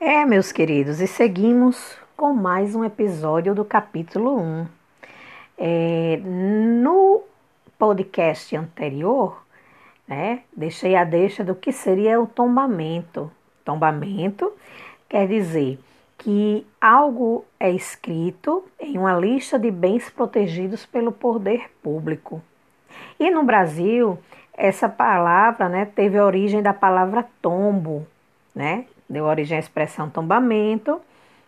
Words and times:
É, 0.00 0.24
meus 0.24 0.52
queridos, 0.52 1.00
e 1.00 1.08
seguimos 1.08 1.98
com 2.16 2.32
mais 2.32 2.72
um 2.76 2.84
episódio 2.84 3.52
do 3.52 3.64
capítulo 3.64 4.40
1. 4.40 4.66
É, 5.58 6.20
no 6.22 7.24
podcast 7.76 8.54
anterior, 8.54 9.44
né, 10.06 10.42
deixei 10.56 10.94
a 10.94 11.02
deixa 11.02 11.42
do 11.42 11.52
que 11.52 11.72
seria 11.72 12.20
o 12.20 12.28
tombamento. 12.28 13.28
Tombamento 13.64 14.52
quer 15.08 15.26
dizer 15.26 15.80
que 16.16 16.64
algo 16.80 17.44
é 17.58 17.68
escrito 17.72 18.64
em 18.78 18.96
uma 18.96 19.18
lista 19.18 19.58
de 19.58 19.68
bens 19.68 20.08
protegidos 20.08 20.86
pelo 20.86 21.10
poder 21.10 21.72
público. 21.82 22.40
E 23.18 23.32
no 23.32 23.42
Brasil, 23.42 24.16
essa 24.54 24.88
palavra 24.88 25.68
né, 25.68 25.86
teve 25.86 26.20
origem 26.20 26.62
da 26.62 26.72
palavra 26.72 27.26
tombo, 27.42 28.06
né? 28.54 28.84
Deu 29.08 29.24
origem 29.24 29.56
à 29.56 29.60
expressão 29.60 30.10
tombamento, 30.10 31.00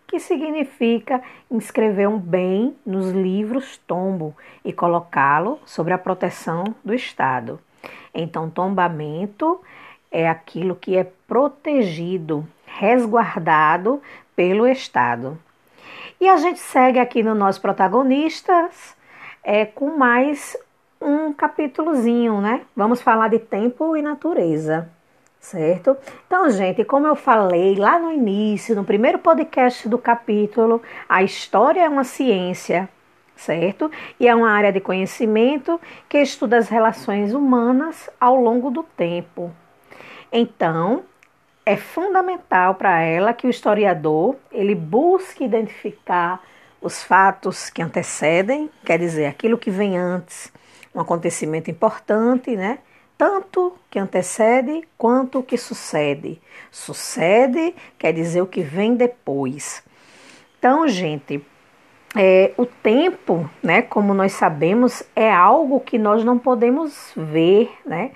que 0.07 0.19
significa 0.19 1.21
inscrever 1.49 2.09
um 2.09 2.19
bem 2.19 2.75
nos 2.85 3.11
livros 3.11 3.77
tombo 3.87 4.35
e 4.63 4.73
colocá-lo 4.73 5.59
sobre 5.65 5.93
a 5.93 5.97
proteção 5.97 6.63
do 6.83 6.93
Estado. 6.93 7.59
Então, 8.13 8.49
tombamento 8.49 9.61
é 10.11 10.27
aquilo 10.27 10.75
que 10.75 10.97
é 10.97 11.05
protegido, 11.27 12.45
resguardado 12.65 14.01
pelo 14.35 14.67
Estado. 14.67 15.39
E 16.19 16.27
a 16.27 16.35
gente 16.35 16.59
segue 16.59 16.99
aqui 16.99 17.23
no 17.23 17.33
nosso 17.33 17.61
protagonistas 17.61 18.95
é, 19.43 19.65
com 19.65 19.97
mais 19.97 20.57
um 21.01 21.33
capítulozinho, 21.33 22.41
né? 22.41 22.61
Vamos 22.75 23.01
falar 23.01 23.29
de 23.29 23.39
tempo 23.39 23.95
e 23.97 24.01
natureza, 24.01 24.89
certo? 25.41 25.97
Então, 26.27 26.49
gente, 26.51 26.85
como 26.85 27.07
eu 27.07 27.15
falei 27.15 27.75
lá 27.75 27.99
no 27.99 28.11
início, 28.11 28.75
no 28.75 28.85
primeiro 28.85 29.17
podcast 29.17 29.89
do 29.89 29.97
capítulo, 29.97 30.81
a 31.09 31.23
história 31.23 31.81
é 31.81 31.89
uma 31.89 32.03
ciência, 32.03 32.87
certo? 33.35 33.91
E 34.19 34.27
é 34.27 34.35
uma 34.35 34.51
área 34.51 34.71
de 34.71 34.79
conhecimento 34.79 35.81
que 36.07 36.19
estuda 36.19 36.57
as 36.57 36.69
relações 36.69 37.33
humanas 37.33 38.07
ao 38.19 38.35
longo 38.35 38.69
do 38.69 38.83
tempo. 38.83 39.51
Então, 40.31 41.03
é 41.65 41.75
fundamental 41.75 42.75
para 42.75 43.01
ela 43.01 43.33
que 43.33 43.47
o 43.47 43.49
historiador 43.49 44.35
ele 44.51 44.75
busque 44.75 45.43
identificar 45.43 46.41
os 46.79 47.03
fatos 47.03 47.69
que 47.69 47.81
antecedem, 47.81 48.69
quer 48.85 48.99
dizer, 48.99 49.25
aquilo 49.25 49.57
que 49.57 49.69
vem 49.71 49.97
antes, 49.97 50.51
um 50.93 50.99
acontecimento 50.99 51.69
importante, 51.69 52.55
né? 52.55 52.79
Tanto 53.21 53.77
que 53.87 53.99
antecede 53.99 54.81
quanto 54.97 55.37
o 55.37 55.43
que 55.43 55.55
sucede. 55.55 56.41
Sucede 56.71 57.75
quer 57.95 58.13
dizer 58.13 58.41
o 58.41 58.47
que 58.47 58.63
vem 58.63 58.95
depois. 58.95 59.83
Então, 60.57 60.87
gente, 60.87 61.45
é, 62.17 62.51
o 62.57 62.65
tempo, 62.65 63.47
né, 63.61 63.83
como 63.83 64.11
nós 64.15 64.31
sabemos, 64.31 65.03
é 65.15 65.31
algo 65.31 65.79
que 65.79 65.99
nós 65.99 66.23
não 66.23 66.39
podemos 66.39 67.13
ver, 67.15 67.71
né? 67.85 68.09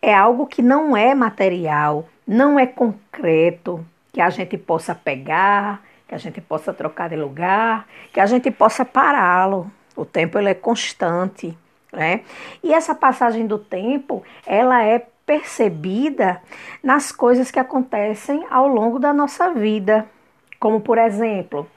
É 0.00 0.14
algo 0.14 0.46
que 0.46 0.62
não 0.62 0.96
é 0.96 1.16
material, 1.16 2.08
não 2.24 2.60
é 2.60 2.64
concreto, 2.64 3.84
que 4.12 4.20
a 4.20 4.30
gente 4.30 4.56
possa 4.56 4.94
pegar, 4.94 5.82
que 6.06 6.14
a 6.14 6.18
gente 6.18 6.40
possa 6.40 6.72
trocar 6.72 7.08
de 7.08 7.16
lugar, 7.16 7.88
que 8.12 8.20
a 8.20 8.26
gente 8.26 8.52
possa 8.52 8.84
pará-lo. 8.84 9.68
O 9.96 10.04
tempo 10.04 10.38
ele 10.38 10.50
é 10.50 10.54
constante. 10.54 11.58
Né? 11.92 12.20
E 12.62 12.72
essa 12.72 12.94
passagem 12.94 13.46
do 13.46 13.58
tempo, 13.58 14.22
ela 14.46 14.82
é 14.84 15.06
percebida 15.24 16.40
nas 16.82 17.12
coisas 17.12 17.50
que 17.50 17.58
acontecem 17.58 18.46
ao 18.50 18.66
longo 18.66 18.98
da 18.98 19.12
nossa 19.12 19.52
vida, 19.52 20.06
como 20.58 20.80
por 20.80 20.96
exemplo, 20.96 21.68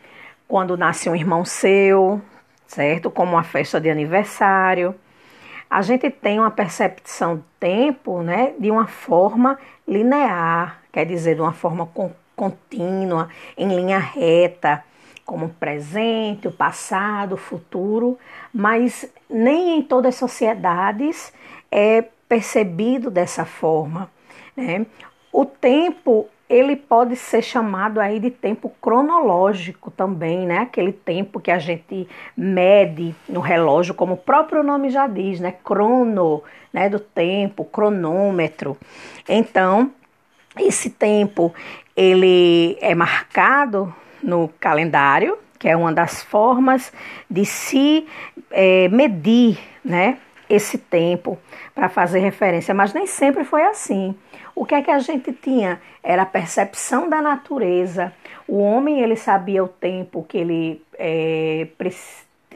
quando 0.48 0.78
nasce 0.78 1.10
um 1.10 1.16
irmão 1.16 1.44
seu, 1.44 2.22
certo? 2.66 3.12
Como 3.12 3.34
uma 3.34 3.44
festa 3.44 3.80
de 3.80 3.90
aniversário. 3.90 4.96
A 5.70 5.82
gente 5.82 6.10
tem 6.10 6.40
uma 6.40 6.52
percepção 6.52 7.38
do 7.38 7.46
tempo, 7.60 8.22
né, 8.22 8.54
de 8.60 8.70
uma 8.70 8.88
forma 8.88 9.58
linear, 9.88 10.82
quer 10.92 11.06
dizer, 11.06 11.36
de 11.36 11.42
uma 11.42 11.54
forma 11.54 11.90
contínua, 12.36 13.30
em 13.58 13.68
linha 13.68 13.98
reta 13.98 14.84
como 15.32 15.48
presente, 15.48 16.50
o 16.50 16.52
passado, 16.52 17.36
o 17.36 17.38
futuro, 17.38 18.20
mas 18.54 19.10
nem 19.30 19.78
em 19.78 19.82
todas 19.82 20.16
as 20.16 20.20
sociedades 20.20 21.32
é 21.72 22.04
percebido 22.28 23.10
dessa 23.10 23.46
forma. 23.46 24.12
Né? 24.58 24.86
O 25.32 25.46
tempo 25.46 26.28
ele 26.50 26.76
pode 26.76 27.16
ser 27.16 27.42
chamado 27.42 28.02
aí 28.02 28.20
de 28.20 28.30
tempo 28.30 28.74
cronológico 28.82 29.90
também, 29.90 30.46
né? 30.46 30.58
Aquele 30.58 30.92
tempo 30.92 31.40
que 31.40 31.50
a 31.50 31.60
gente 31.60 32.06
mede 32.36 33.16
no 33.30 33.40
relógio, 33.40 33.94
como 33.94 34.16
o 34.16 34.18
próprio 34.18 34.62
nome 34.62 34.90
já 34.90 35.08
diz, 35.08 35.40
né? 35.40 35.54
Crono, 35.64 36.44
né? 36.74 36.90
Do 36.90 37.00
tempo, 37.00 37.64
cronômetro. 37.64 38.76
Então, 39.30 39.94
esse 40.60 40.90
tempo 40.90 41.56
ele 41.96 42.78
é 42.82 42.94
marcado 42.94 43.96
no 44.24 44.50
calendário, 44.60 45.38
que 45.58 45.70
é 45.70 45.76
uma 45.76 45.94
das 45.94 46.24
formas 46.24 46.92
de 47.30 47.46
se 47.46 48.08
é, 48.50 48.88
medir 48.90 49.60
né, 49.84 50.18
esse 50.50 50.78
tempo 50.78 51.38
para 51.74 51.88
fazer 51.88 52.20
referência, 52.20 52.74
mas 52.74 52.94
nem 52.94 53.08
sempre 53.08 53.44
foi 53.44 53.64
assim. 53.64 54.16
O 54.54 54.66
que 54.66 54.76
é 54.76 54.82
que 54.82 54.92
a 54.92 55.00
gente 55.00 55.32
tinha? 55.32 55.82
Era 56.04 56.24
a 56.24 56.26
percepção 56.26 57.10
da 57.10 57.22
natureza. 57.22 58.14
O 58.48 58.58
homem 58.58 59.02
ele 59.02 59.16
sabia 59.16 59.64
o 59.64 59.68
tempo 59.68 60.26
que 60.28 60.38
ele 60.38 60.82
é, 60.98 61.68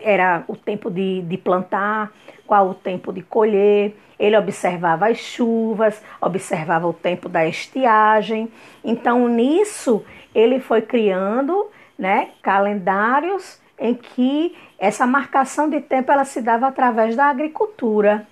era 0.06 0.46
o 0.48 0.56
tempo 0.56 0.92
de, 0.92 1.24
de 1.24 1.36
plantar, 1.36 2.14
qual 2.46 2.70
o 2.70 2.74
tempo 2.76 3.12
de 3.12 3.24
colher. 3.24 3.96
Ele 4.18 4.38
observava 4.38 5.08
as 5.08 5.18
chuvas, 5.18 6.02
observava 6.22 6.88
o 6.88 6.94
tempo 6.94 7.28
da 7.28 7.46
estiagem. 7.46 8.50
Então 8.84 9.28
nisso 9.28 10.06
ele 10.34 10.60
foi 10.60 10.84
criando 10.84 11.68
né, 11.98 12.30
calendários 12.42 13.60
em 13.80 13.96
que 13.96 14.56
essa 14.78 15.08
marcação 15.08 15.70
de 15.70 15.82
tempo 15.82 16.12
ela 16.12 16.24
se 16.24 16.42
dava 16.42 16.68
através 16.68 17.16
da 17.16 17.26
agricultura. 17.26 18.28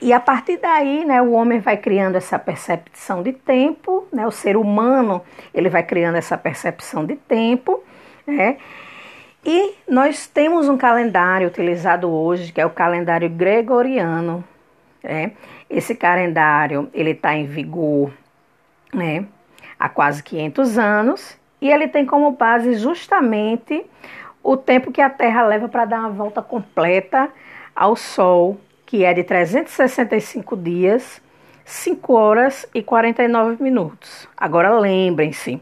E 0.00 0.12
a 0.12 0.20
partir 0.20 0.58
daí, 0.58 1.04
né, 1.04 1.20
o 1.20 1.32
homem 1.32 1.58
vai 1.58 1.76
criando 1.76 2.16
essa 2.16 2.38
percepção 2.38 3.22
de 3.22 3.32
tempo, 3.32 4.06
né, 4.12 4.26
o 4.26 4.30
ser 4.30 4.56
humano 4.56 5.22
ele 5.52 5.68
vai 5.68 5.82
criando 5.82 6.16
essa 6.16 6.38
percepção 6.38 7.04
de 7.04 7.16
tempo, 7.16 7.82
né, 8.24 8.58
e 9.44 9.74
nós 9.88 10.26
temos 10.26 10.68
um 10.68 10.76
calendário 10.76 11.48
utilizado 11.48 12.10
hoje 12.10 12.52
que 12.52 12.60
é 12.60 12.66
o 12.66 12.70
calendário 12.70 13.28
gregoriano. 13.28 14.44
Né, 15.02 15.32
esse 15.70 15.94
calendário 15.94 16.90
ele 16.92 17.10
está 17.10 17.34
em 17.34 17.46
vigor, 17.46 18.12
né, 18.92 19.24
há 19.78 19.88
quase 19.88 20.22
500 20.22 20.76
anos 20.76 21.38
e 21.60 21.70
ele 21.70 21.88
tem 21.88 22.04
como 22.04 22.32
base 22.32 22.74
justamente 22.74 23.84
o 24.42 24.56
tempo 24.56 24.90
que 24.90 25.00
a 25.00 25.10
Terra 25.10 25.46
leva 25.46 25.68
para 25.68 25.84
dar 25.84 26.00
uma 26.00 26.10
volta 26.10 26.42
completa 26.42 27.28
ao 27.74 27.94
Sol, 27.94 28.58
que 28.86 29.04
é 29.04 29.12
de 29.12 29.22
365 29.22 30.56
dias, 30.56 31.20
5 31.64 32.12
horas 32.14 32.66
e 32.74 32.82
49 32.82 33.62
minutos. 33.62 34.28
Agora 34.36 34.78
lembrem-se, 34.78 35.60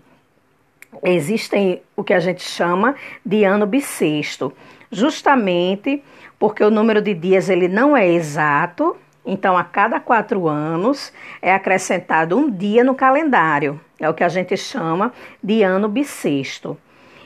existem 1.02 1.82
o 1.96 2.04
que 2.04 2.12
a 2.12 2.20
gente 2.20 2.42
chama 2.42 2.94
de 3.24 3.44
ano 3.44 3.66
bissexto, 3.66 4.52
justamente 4.90 6.02
porque 6.38 6.62
o 6.62 6.70
número 6.70 7.00
de 7.00 7.14
dias 7.14 7.48
ele 7.48 7.68
não 7.68 7.96
é 7.96 8.06
exato, 8.06 8.96
então, 9.26 9.58
a 9.58 9.64
cada 9.64 9.98
quatro 9.98 10.46
anos 10.46 11.12
é 11.42 11.52
acrescentado 11.52 12.38
um 12.38 12.48
dia 12.48 12.84
no 12.84 12.94
calendário, 12.94 13.80
é 13.98 14.08
o 14.08 14.14
que 14.14 14.22
a 14.22 14.28
gente 14.28 14.56
chama 14.56 15.12
de 15.42 15.64
ano 15.64 15.88
bissexto. 15.88 16.78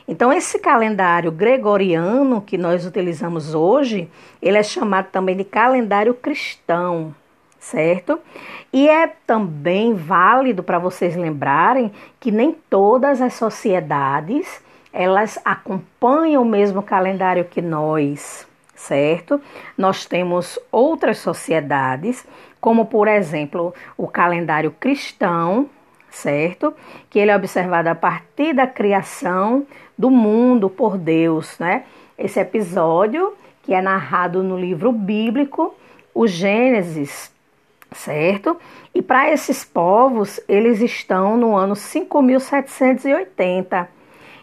Então, 0.07 0.33
esse 0.33 0.57
calendário 0.57 1.31
gregoriano 1.31 2.41
que 2.41 2.57
nós 2.57 2.87
utilizamos 2.87 3.53
hoje, 3.53 4.09
ele 4.41 4.57
é 4.57 4.63
chamado 4.63 5.09
também 5.11 5.37
de 5.37 5.43
calendário 5.43 6.15
cristão, 6.15 7.13
certo? 7.61 8.19
E 8.73 8.89
é 8.89 9.07
também 9.07 9.93
válido 9.93 10.63
para 10.63 10.79
vocês 10.79 11.15
lembrarem 11.15 11.93
que 12.19 12.31
nem 12.31 12.51
todas 12.69 13.21
as 13.21 13.35
sociedades 13.35 14.61
elas 14.91 15.39
acompanham 15.45 16.41
o 16.41 16.45
mesmo 16.45 16.81
calendário 16.83 17.45
que 17.45 17.61
nós 17.61 18.45
certo? 18.81 19.39
Nós 19.77 20.05
temos 20.05 20.57
outras 20.71 21.19
sociedades, 21.19 22.25
como 22.59 22.87
por 22.87 23.07
exemplo 23.07 23.73
o 23.95 24.07
calendário 24.07 24.71
cristão, 24.71 25.69
certo? 26.09 26.73
Que 27.09 27.19
ele 27.19 27.29
é 27.29 27.35
observado 27.35 27.89
a 27.89 27.95
partir 27.95 28.53
da 28.53 28.65
criação 28.65 29.65
do 29.95 30.09
mundo 30.09 30.67
por 30.67 30.97
Deus, 30.97 31.59
né? 31.59 31.83
Esse 32.17 32.39
episódio 32.39 33.33
que 33.61 33.73
é 33.73 33.81
narrado 33.81 34.41
no 34.41 34.57
livro 34.57 34.91
bíblico, 34.91 35.75
o 36.13 36.25
Gênesis, 36.25 37.31
certo? 37.93 38.57
E 38.93 39.01
para 39.01 39.31
esses 39.31 39.65
povos, 39.65 40.39
eles 40.47 40.81
estão 40.81 41.35
no 41.37 41.55
ano 41.55 41.75
5780. 41.75 43.89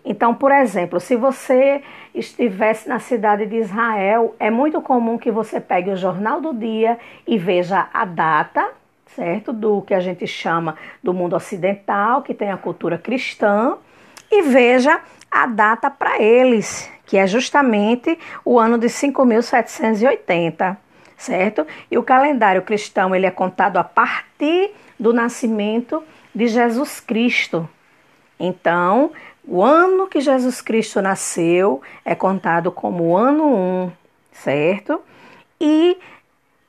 Então, 0.04 0.34
por 0.34 0.52
exemplo, 0.52 1.00
se 1.00 1.16
você 1.16 1.82
estivesse 2.14 2.88
na 2.88 2.98
cidade 2.98 3.46
de 3.46 3.56
Israel, 3.56 4.34
é 4.38 4.50
muito 4.50 4.80
comum 4.80 5.18
que 5.18 5.30
você 5.30 5.60
pegue 5.60 5.90
o 5.90 5.96
jornal 5.96 6.40
do 6.40 6.54
dia 6.54 6.98
e 7.26 7.36
veja 7.36 7.88
a 7.92 8.04
data, 8.04 8.70
certo? 9.14 9.52
Do 9.52 9.82
que 9.82 9.92
a 9.92 10.00
gente 10.00 10.26
chama 10.26 10.76
do 11.02 11.12
mundo 11.12 11.36
ocidental, 11.36 12.22
que 12.22 12.32
tem 12.32 12.50
a 12.50 12.56
cultura 12.56 12.96
cristã, 12.96 13.76
e 14.30 14.42
veja 14.42 15.00
a 15.30 15.46
data 15.46 15.90
para 15.90 16.20
eles, 16.20 16.90
que 17.04 17.16
é 17.16 17.26
justamente 17.26 18.18
o 18.44 18.58
ano 18.58 18.78
de 18.78 18.88
5780, 18.88 20.78
certo? 21.18 21.66
E 21.90 21.98
o 21.98 22.02
calendário 22.02 22.62
cristão, 22.62 23.14
ele 23.14 23.26
é 23.26 23.30
contado 23.30 23.76
a 23.76 23.84
partir 23.84 24.70
do 24.98 25.12
nascimento 25.12 26.02
de 26.34 26.46
Jesus 26.46 27.00
Cristo. 27.00 27.68
Então, 28.38 29.10
o 29.46 29.62
ano 29.62 30.06
que 30.06 30.20
Jesus 30.20 30.62
Cristo 30.62 31.02
nasceu 31.02 31.82
é 32.04 32.14
contado 32.14 32.70
como 32.70 33.16
ano 33.16 33.44
1, 33.44 33.92
certo? 34.32 35.00
E 35.60 35.98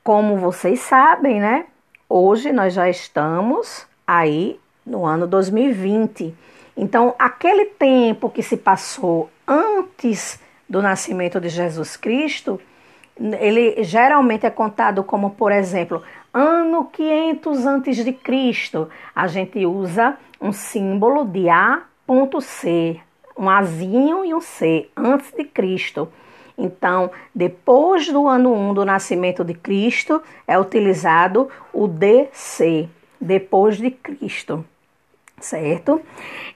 como 0.03 0.37
vocês 0.37 0.79
sabem, 0.79 1.39
né? 1.39 1.65
Hoje 2.09 2.51
nós 2.51 2.73
já 2.73 2.89
estamos 2.89 3.85
aí 4.07 4.59
no 4.83 5.05
ano 5.05 5.27
2020. 5.27 6.33
Então, 6.75 7.13
aquele 7.19 7.65
tempo 7.65 8.29
que 8.29 8.41
se 8.41 8.57
passou 8.57 9.29
antes 9.47 10.39
do 10.67 10.81
nascimento 10.81 11.39
de 11.39 11.49
Jesus 11.49 11.95
Cristo, 11.95 12.59
ele 13.39 13.83
geralmente 13.83 14.45
é 14.45 14.49
contado 14.49 15.03
como, 15.03 15.31
por 15.31 15.51
exemplo, 15.51 16.01
ano 16.33 16.85
500 16.85 17.65
antes 17.65 18.03
de 18.03 18.13
Cristo. 18.13 18.89
A 19.15 19.27
gente 19.27 19.65
usa 19.65 20.17
um 20.41 20.51
símbolo 20.51 21.25
de 21.25 21.49
A 21.49 21.83
ponto 22.07 22.41
C, 22.41 22.99
um 23.37 23.49
Azinho 23.49 24.25
e 24.25 24.33
um 24.33 24.41
C, 24.41 24.89
antes 24.95 25.31
de 25.31 25.43
Cristo. 25.43 26.07
Então, 26.57 27.09
depois 27.33 28.09
do 28.09 28.27
ano 28.27 28.53
1 28.53 28.73
do 28.73 28.85
nascimento 28.85 29.43
de 29.43 29.53
Cristo, 29.53 30.21
é 30.45 30.59
utilizado 30.59 31.49
o 31.71 31.87
DC, 31.87 32.89
depois 33.19 33.77
de 33.77 33.91
Cristo, 33.91 34.65
certo? 35.39 36.01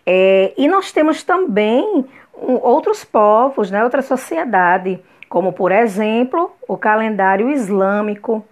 É, 0.05 0.53
e 0.57 0.67
nós 0.67 0.91
temos 0.91 1.23
também 1.23 2.05
outros 2.33 3.05
povos, 3.05 3.71
né, 3.71 3.83
outra 3.83 4.01
sociedade, 4.01 4.99
como 5.33 5.51
por 5.51 5.71
exemplo 5.71 6.51
o 6.67 6.77
calendário 6.77 7.49
islâmico. 7.49 8.45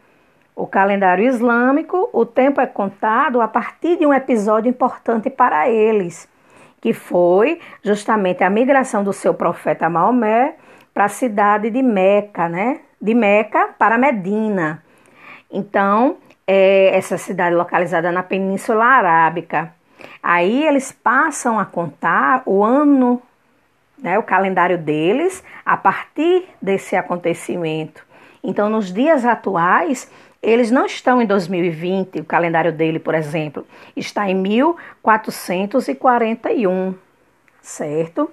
O 0.56 0.66
calendário 0.66 1.24
islâmico, 1.24 2.10
o 2.12 2.26
tempo 2.26 2.60
é 2.60 2.66
contado 2.66 3.40
a 3.40 3.48
partir 3.48 4.00
de 4.00 4.06
um 4.08 4.12
episódio 4.12 4.68
importante 4.68 5.30
para 5.30 5.70
eles 5.70 6.28
que 6.82 6.92
foi 6.92 7.60
justamente 7.84 8.44
a 8.44 8.50
migração 8.50 9.04
do 9.04 9.14
seu 9.14 9.36
profeta 9.36 9.88
Maomé 9.88 10.56
para 10.92 11.06
a 11.06 11.08
cidade 11.08 11.70
de 11.70 11.84
Meca, 11.84 12.50
né? 12.50 12.80
De 13.00 13.14
Meca 13.14 13.70
para 13.78 14.00
Medina. 14.00 14.84
Então, 15.52 16.18
é 16.48 16.98
essa 16.98 17.16
cidade 17.16 17.56
localizada 17.56 18.12
na 18.12 18.24
Península 18.24 18.84
Arábica. 18.84 19.72
Aí 20.24 20.66
eles 20.66 20.92
passam 20.92 21.60
a 21.60 21.66
contar 21.66 22.42
o 22.48 22.64
ano, 22.64 23.22
né, 24.02 24.18
o 24.18 24.24
calendário 24.24 24.78
deles, 24.78 25.44
a 25.66 25.76
partir 25.78 26.46
desse 26.62 26.96
acontecimento. 26.96 28.06
Então, 28.44 28.70
nos 28.70 28.92
dias 28.92 29.24
atuais, 29.26 30.12
eles 30.42 30.72
não 30.72 30.88
estão 30.88 31.22
em 31.22 31.28
2020, 31.28 32.22
o 32.22 32.26
calendário 32.26 32.74
dele, 32.74 32.98
por 32.98 33.14
exemplo, 33.14 33.64
está 33.96 34.28
em 34.28 34.34
1441, 34.36 36.96
certo? 37.62 38.32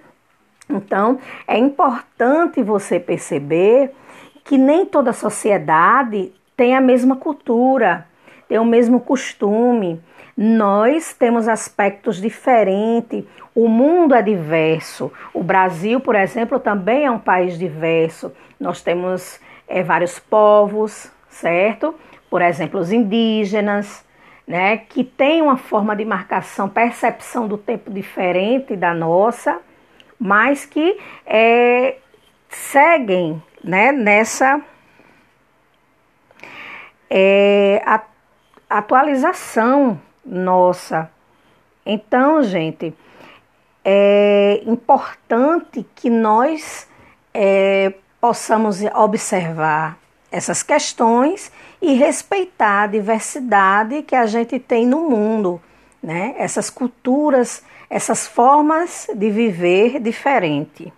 Então, 0.70 1.18
é 1.46 1.58
importante 1.58 2.62
você 2.62 2.98
perceber 2.98 3.90
que 4.44 4.56
nem 4.56 4.86
toda 4.86 5.12
sociedade 5.12 6.32
tem 6.56 6.74
a 6.74 6.80
mesma 6.80 7.16
cultura, 7.16 8.06
tem 8.48 8.58
o 8.58 8.64
mesmo 8.64 9.00
costume. 9.00 10.00
Nós 10.40 11.12
temos 11.12 11.48
aspectos 11.48 12.20
diferentes, 12.20 13.24
o 13.52 13.66
mundo 13.66 14.14
é 14.14 14.22
diverso. 14.22 15.12
O 15.34 15.42
Brasil, 15.42 15.98
por 15.98 16.14
exemplo, 16.14 16.60
também 16.60 17.06
é 17.06 17.10
um 17.10 17.18
país 17.18 17.58
diverso. 17.58 18.32
Nós 18.60 18.80
temos 18.80 19.40
é, 19.66 19.82
vários 19.82 20.20
povos, 20.20 21.10
certo? 21.28 21.92
Por 22.30 22.40
exemplo, 22.40 22.78
os 22.78 22.92
indígenas, 22.92 24.06
né, 24.46 24.76
que 24.76 25.02
têm 25.02 25.42
uma 25.42 25.56
forma 25.56 25.96
de 25.96 26.04
marcação, 26.04 26.68
percepção 26.68 27.48
do 27.48 27.58
tempo 27.58 27.90
diferente 27.90 28.76
da 28.76 28.94
nossa, 28.94 29.60
mas 30.20 30.64
que 30.64 31.00
é, 31.26 31.96
seguem 32.48 33.42
né, 33.64 33.90
nessa 33.90 34.60
é, 37.10 37.82
atualização 38.70 40.00
nossa. 40.28 41.10
Então, 41.84 42.42
gente, 42.42 42.94
é 43.82 44.62
importante 44.66 45.86
que 45.94 46.10
nós 46.10 46.86
é, 47.32 47.94
possamos 48.20 48.82
observar 48.94 49.98
essas 50.30 50.62
questões 50.62 51.50
e 51.80 51.94
respeitar 51.94 52.82
a 52.82 52.86
diversidade 52.86 54.02
que 54.02 54.14
a 54.14 54.26
gente 54.26 54.58
tem 54.58 54.86
no 54.86 55.08
mundo, 55.08 55.60
né? 56.02 56.34
Essas 56.36 56.68
culturas, 56.68 57.64
essas 57.88 58.26
formas 58.26 59.08
de 59.14 59.30
viver 59.30 59.98
diferente. 60.00 60.92